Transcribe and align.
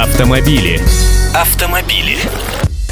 Автомобили. 0.00 0.80
Автомобили. 1.34 2.16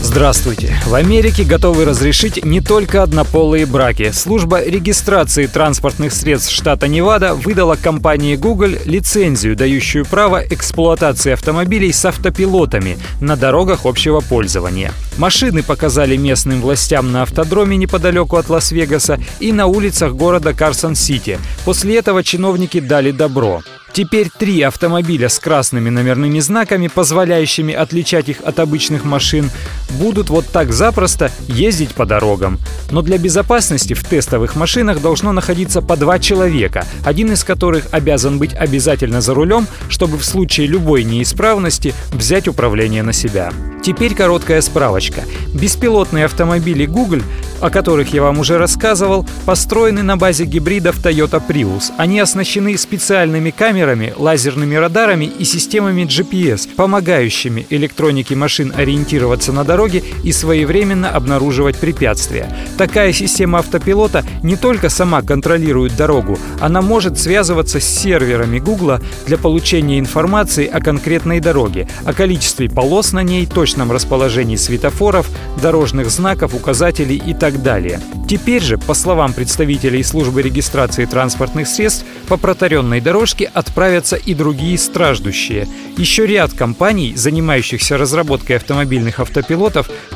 Здравствуйте. 0.00 0.76
В 0.84 0.94
Америке 0.94 1.44
готовы 1.44 1.86
разрешить 1.86 2.44
не 2.44 2.60
только 2.60 3.02
однополые 3.02 3.64
браки. 3.64 4.10
Служба 4.10 4.62
регистрации 4.62 5.46
транспортных 5.46 6.12
средств 6.12 6.52
штата 6.52 6.88
Невада 6.88 7.34
выдала 7.34 7.76
компании 7.76 8.36
Google 8.36 8.72
лицензию, 8.84 9.56
дающую 9.56 10.04
право 10.04 10.44
эксплуатации 10.46 11.32
автомобилей 11.32 11.90
с 11.90 12.04
автопилотами 12.04 12.98
на 13.18 13.34
дорогах 13.34 13.86
общего 13.86 14.20
пользования. 14.20 14.92
Машины 15.16 15.62
показали 15.62 16.18
местным 16.18 16.60
властям 16.60 17.12
на 17.12 17.22
автодроме 17.22 17.78
неподалеку 17.78 18.36
от 18.36 18.50
Лас-Вегаса 18.50 19.18
и 19.38 19.52
на 19.52 19.68
улицах 19.68 20.12
города 20.12 20.52
Карсон-Сити. 20.52 21.38
После 21.64 21.96
этого 21.96 22.22
чиновники 22.22 22.78
дали 22.78 23.10
добро. 23.10 23.62
Теперь 23.92 24.30
три 24.30 24.62
автомобиля 24.62 25.28
с 25.28 25.38
красными 25.38 25.90
номерными 25.90 26.38
знаками, 26.38 26.86
позволяющими 26.86 27.74
отличать 27.74 28.28
их 28.28 28.40
от 28.42 28.60
обычных 28.60 29.04
машин, 29.04 29.50
будут 29.92 30.30
вот 30.30 30.46
так 30.46 30.72
запросто 30.72 31.30
ездить 31.48 31.94
по 31.94 32.06
дорогам. 32.06 32.58
Но 32.90 33.02
для 33.02 33.18
безопасности 33.18 33.94
в 33.94 34.04
тестовых 34.04 34.56
машинах 34.56 35.00
должно 35.00 35.32
находиться 35.32 35.82
по 35.82 35.96
два 35.96 36.18
человека, 36.18 36.84
один 37.04 37.32
из 37.32 37.44
которых 37.44 37.86
обязан 37.90 38.38
быть 38.38 38.54
обязательно 38.54 39.20
за 39.20 39.34
рулем, 39.34 39.66
чтобы 39.88 40.18
в 40.18 40.24
случае 40.24 40.66
любой 40.66 41.04
неисправности 41.04 41.94
взять 42.12 42.48
управление 42.48 43.02
на 43.02 43.12
себя. 43.12 43.52
Теперь 43.82 44.14
короткая 44.14 44.60
справочка. 44.60 45.22
Беспилотные 45.54 46.26
автомобили 46.26 46.84
Google, 46.84 47.22
о 47.60 47.70
которых 47.70 48.12
я 48.12 48.22
вам 48.22 48.38
уже 48.38 48.58
рассказывал, 48.58 49.26
построены 49.46 50.02
на 50.02 50.16
базе 50.16 50.44
гибридов 50.44 51.02
Toyota 51.02 51.42
Prius. 51.46 51.90
Они 51.96 52.20
оснащены 52.20 52.76
специальными 52.76 53.50
камерами, 53.50 54.12
лазерными 54.16 54.74
радарами 54.74 55.24
и 55.24 55.44
системами 55.44 56.02
GPS, 56.02 56.68
помогающими 56.74 57.66
электронике 57.70 58.36
машин 58.36 58.72
ориентироваться 58.76 59.52
на 59.52 59.64
дороге 59.80 60.02
и 60.22 60.32
своевременно 60.32 61.08
обнаруживать 61.10 61.76
препятствия. 61.76 62.54
Такая 62.76 63.14
система 63.14 63.60
автопилота 63.60 64.24
не 64.42 64.56
только 64.56 64.90
сама 64.90 65.22
контролирует 65.22 65.96
дорогу, 65.96 66.38
она 66.60 66.82
может 66.82 67.18
связываться 67.18 67.80
с 67.80 67.84
серверами 67.84 68.58
Google 68.58 68.98
для 69.26 69.38
получения 69.38 69.98
информации 69.98 70.66
о 70.66 70.80
конкретной 70.80 71.40
дороге, 71.40 71.88
о 72.04 72.12
количестве 72.12 72.68
полос 72.68 73.12
на 73.12 73.22
ней, 73.22 73.46
точно 73.46 73.70
точном 73.70 73.92
расположении 73.92 74.56
светофоров, 74.56 75.28
дорожных 75.62 76.10
знаков, 76.10 76.54
указателей 76.54 77.22
и 77.24 77.34
так 77.34 77.62
далее. 77.62 78.00
Теперь 78.28 78.62
же, 78.62 78.78
по 78.78 78.94
словам 78.94 79.32
представителей 79.32 80.02
службы 80.02 80.42
регистрации 80.42 81.04
транспортных 81.04 81.68
средств, 81.68 82.04
по 82.28 82.36
протаренной 82.36 83.00
дорожке 83.00 83.50
отправятся 83.54 84.16
и 84.16 84.34
другие 84.34 84.76
страждущие. 84.76 85.66
Еще 85.96 86.26
ряд 86.26 86.52
компаний, 86.52 87.14
занимающихся 87.16 87.96
разработкой 87.96 88.56
автомобильных 88.56 89.20
автопилотов, 89.20 89.69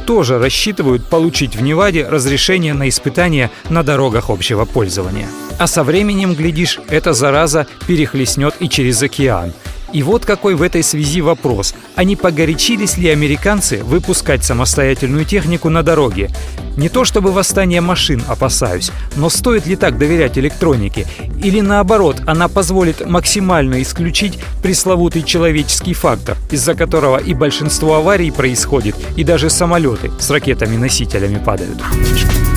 тоже 0.06 0.38
рассчитывают 0.38 1.04
получить 1.04 1.56
в 1.56 1.62
Неваде 1.62 2.06
разрешение 2.06 2.74
на 2.74 2.88
испытания 2.88 3.50
на 3.70 3.82
дорогах 3.82 4.30
общего 4.30 4.64
пользования. 4.64 5.28
А 5.58 5.66
со 5.66 5.84
временем, 5.84 6.34
глядишь, 6.34 6.80
эта 6.88 7.12
зараза 7.12 7.66
перехлестнет 7.86 8.54
и 8.60 8.68
через 8.68 9.02
океан. 9.02 9.52
И 9.94 10.02
вот 10.02 10.26
какой 10.26 10.56
в 10.56 10.62
этой 10.62 10.82
связи 10.82 11.20
вопрос. 11.20 11.72
А 11.94 12.02
не 12.02 12.16
погорячились 12.16 12.98
ли 12.98 13.08
американцы 13.08 13.82
выпускать 13.84 14.44
самостоятельную 14.44 15.24
технику 15.24 15.70
на 15.70 15.84
дороге? 15.84 16.30
Не 16.76 16.88
то 16.88 17.04
чтобы 17.04 17.30
восстание 17.30 17.80
машин 17.80 18.20
опасаюсь, 18.26 18.90
но 19.14 19.30
стоит 19.30 19.66
ли 19.66 19.76
так 19.76 19.96
доверять 19.96 20.36
электронике? 20.36 21.06
Или 21.40 21.60
наоборот, 21.60 22.16
она 22.26 22.48
позволит 22.48 23.06
максимально 23.06 23.80
исключить 23.82 24.40
пресловутый 24.64 25.22
человеческий 25.22 25.94
фактор, 25.94 26.36
из-за 26.50 26.74
которого 26.74 27.18
и 27.18 27.32
большинство 27.32 27.94
аварий 27.94 28.32
происходит, 28.32 28.96
и 29.16 29.22
даже 29.22 29.48
самолеты 29.48 30.10
с 30.18 30.28
ракетами-носителями 30.28 31.38
падают. 31.38 31.78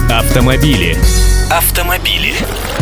Автомобили. 0.09 0.97
Автомобили. 1.51 2.33